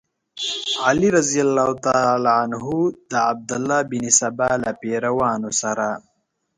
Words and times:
علي 0.85 1.09
رض 1.15 1.29
د 3.11 3.13
عبدالله 3.29 3.79
بن 3.89 4.03
سبا 4.19 4.49
له 4.63 4.71
پیروانو 4.81 5.49
سره. 5.61 5.87